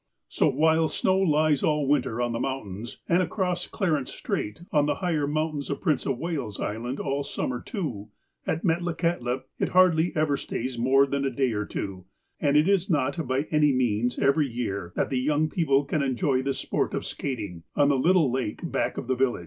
[0.29, 4.95] So, while snow lies all winter on the mountains, and across Clarence Strait on the
[4.95, 8.09] higher mountains of Prince of Wales Island all summer too,
[8.47, 12.05] at Metlakahtla it hardly ever stays more than a day or two,
[12.39, 16.41] and it is not by any means every year that the young people can enjoy
[16.41, 19.39] the sport of skating, on the little lake back of the village.